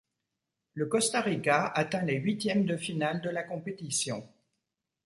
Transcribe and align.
Le 0.73 0.87
Costa 0.87 1.21
Rica 1.21 1.67
atteint 1.67 2.01
les 2.01 2.15
huitièmes 2.17 2.65
de 2.65 2.75
finale 2.75 3.21
de 3.21 3.29
la 3.29 3.43
compétition. 3.43 4.27